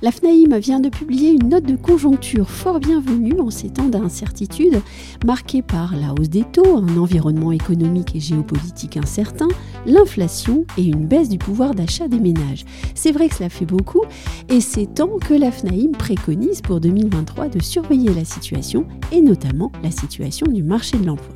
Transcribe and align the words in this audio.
La 0.00 0.12
FNAIM 0.12 0.56
vient 0.58 0.78
de 0.78 0.90
publier 0.90 1.32
une 1.32 1.48
note 1.48 1.64
de 1.64 1.74
conjoncture 1.74 2.48
fort 2.48 2.78
bienvenue 2.78 3.40
en 3.40 3.50
ces 3.50 3.68
temps 3.68 3.88
d'incertitude, 3.88 4.80
marquée 5.26 5.60
par 5.60 5.96
la 5.96 6.12
hausse 6.12 6.28
des 6.28 6.44
taux, 6.44 6.76
un 6.76 6.96
environnement 6.98 7.50
économique 7.50 8.14
et 8.14 8.20
géopolitique 8.20 8.96
incertain, 8.96 9.48
l'inflation 9.86 10.64
et 10.76 10.84
une 10.84 11.08
baisse 11.08 11.28
du 11.28 11.38
pouvoir 11.38 11.74
d'achat 11.74 12.06
des 12.06 12.20
ménages. 12.20 12.64
C'est 12.94 13.10
vrai 13.10 13.28
que 13.28 13.34
cela 13.34 13.48
fait 13.48 13.66
beaucoup 13.66 14.02
et 14.48 14.60
c'est 14.60 14.86
temps 14.86 15.18
que 15.18 15.34
la 15.34 15.50
FNAIM 15.50 15.90
préconise 15.98 16.60
pour 16.60 16.78
2023 16.78 17.48
de 17.48 17.60
surveiller 17.60 18.14
la 18.14 18.24
situation 18.24 18.86
et 19.10 19.20
notamment 19.20 19.72
la 19.82 19.90
situation 19.90 20.46
du 20.46 20.62
marché 20.62 20.96
de 20.96 21.06
l'emploi. 21.06 21.34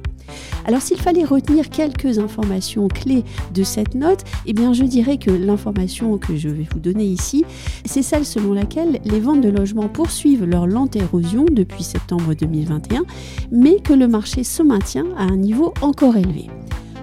Alors 0.65 0.81
s'il 0.81 1.01
fallait 1.01 1.25
retenir 1.25 1.71
quelques 1.71 2.19
informations 2.19 2.89
clés 2.89 3.25
de 3.53 3.63
cette 3.63 3.95
note, 3.95 4.25
eh 4.47 4.55
je 4.73 4.85
dirais 4.85 5.19
que 5.19 5.31
l'information 5.31 6.19
que 6.19 6.37
je 6.37 6.49
vais 6.49 6.67
vous 6.73 6.81
donner 6.81 7.05
ici, 7.05 7.45
c'est 7.85 8.03
celle 8.03 8.25
selon 8.25 8.53
laquelle 8.53 9.01
les 9.05 9.21
ventes 9.21 9.41
de 9.41 9.49
logements 9.49 9.89
poursuivent 9.89 10.45
leur 10.45 10.67
lente 10.67 10.97
érosion 10.97 11.45
depuis 11.51 11.83
septembre 11.83 12.35
2021, 12.35 13.03
mais 13.51 13.81
que 13.81 13.93
le 13.93 14.09
marché 14.09 14.45
se 14.45 14.63
maintient 14.63 15.07
à 15.17 15.25
un 15.25 15.37
niveau 15.37 15.75
encore 15.81 16.17
élevé. 16.17 16.49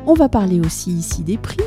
On 0.08 0.14
va 0.14 0.30
parler 0.30 0.60
aussi 0.60 0.92
ici 0.92 1.24
des 1.24 1.38
prix. 1.38 1.58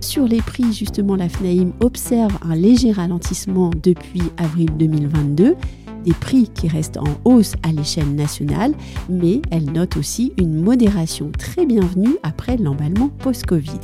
Sur 0.00 0.26
les 0.26 0.42
prix, 0.42 0.72
justement, 0.72 1.16
la 1.16 1.28
FNAIM 1.28 1.72
observe 1.80 2.36
un 2.42 2.56
léger 2.56 2.92
ralentissement 2.92 3.70
depuis 3.82 4.22
avril 4.36 4.70
2022 4.76 5.54
des 6.04 6.12
prix 6.12 6.48
qui 6.54 6.68
restent 6.68 6.98
en 6.98 7.18
hausse 7.24 7.54
à 7.62 7.72
l'échelle 7.72 8.14
nationale, 8.14 8.74
mais 9.08 9.42
elle 9.50 9.72
note 9.72 9.96
aussi 9.96 10.32
une 10.36 10.62
modération 10.62 11.30
très 11.36 11.66
bienvenue 11.66 12.16
après 12.22 12.56
l'emballement 12.56 13.08
post-Covid. 13.08 13.80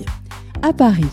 À 0.63 0.73
Paris, 0.73 1.05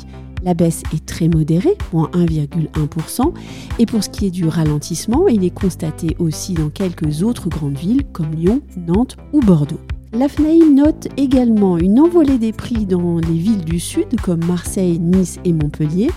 la 0.43 0.53
baisse 0.53 0.83
est 0.93 1.05
très 1.05 1.27
modérée, 1.27 1.77
moins 1.93 2.09
1,1%, 2.13 3.33
et 3.79 3.85
pour 3.85 4.03
ce 4.03 4.09
qui 4.09 4.27
est 4.27 4.31
du 4.31 4.47
ralentissement, 4.47 5.27
il 5.27 5.43
est 5.43 5.49
constaté 5.49 6.15
aussi 6.19 6.53
dans 6.53 6.69
quelques 6.69 7.23
autres 7.23 7.49
grandes 7.49 7.77
villes 7.77 8.03
comme 8.13 8.31
Lyon, 8.31 8.61
Nantes 8.77 9.17
ou 9.33 9.39
Bordeaux. 9.39 9.79
La 10.13 10.29
FNAIM 10.29 10.73
note 10.73 11.09
également 11.17 11.77
une 11.77 11.99
envolée 11.99 12.37
des 12.37 12.53
prix 12.53 12.85
dans 12.85 13.17
les 13.17 13.37
villes 13.37 13.65
du 13.65 13.77
sud 13.77 14.19
comme 14.21 14.43
Marseille, 14.45 14.99
Nice 14.99 15.37
et 15.43 15.51
Montpellier. 15.51 16.09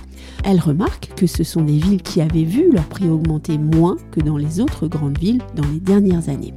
Elle 0.45 0.61
remarque 0.61 1.11
que 1.17 1.27
ce 1.27 1.43
sont 1.43 1.63
des 1.63 1.77
villes 1.77 2.03
qui 2.03 2.21
avaient 2.21 2.45
vu 2.45 2.71
leurs 2.71 2.89
prix 2.89 3.09
augmenter 3.09 3.59
moins 3.59 3.97
que 4.13 4.21
dans 4.21 4.37
les 4.37 4.61
autres 4.61 4.87
grandes 4.87 5.19
villes 5.19 5.43
dans 5.57 5.67
les 5.67 5.81
dernières 5.81 6.29
années. 6.29 6.55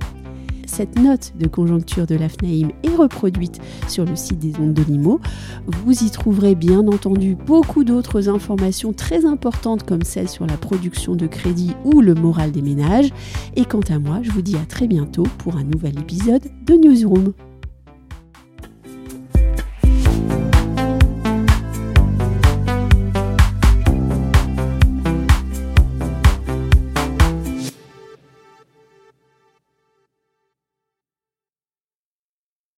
Cette 0.74 0.98
note 1.00 1.34
de 1.38 1.48
conjoncture 1.48 2.08
de 2.08 2.16
la 2.16 2.28
FNAIM 2.28 2.72
est 2.82 2.96
reproduite 2.96 3.62
sur 3.88 4.06
le 4.06 4.16
site 4.16 4.40
des 4.40 4.60
ondes 4.60 4.74
de 4.74 4.82
Limo. 4.82 5.20
Vous 5.68 6.04
y 6.04 6.10
trouverez 6.10 6.56
bien 6.56 6.88
entendu 6.88 7.36
beaucoup 7.36 7.84
d'autres 7.84 8.28
informations 8.28 8.92
très 8.92 9.24
importantes 9.24 9.84
comme 9.84 10.02
celles 10.02 10.30
sur 10.30 10.48
la 10.48 10.58
production 10.58 11.16
de 11.16 11.28
crédit 11.28 11.76
ou 11.86 12.02
le 12.02 12.16
moral 12.16 12.52
des 12.52 12.64
ménages. 12.64 13.12
Et 13.56 13.66
quant 13.66 13.82
à 13.88 14.00
moi, 14.00 14.22
je 14.24 14.32
vous 14.32 14.42
dis 14.42 14.56
à 14.56 14.66
très 14.66 14.88
bientôt 14.88 15.28
pour 15.38 15.58
un 15.58 15.64
nouvel 15.64 16.00
épisode 16.00 16.42
de 16.66 16.74
Newsroom. 16.74 17.34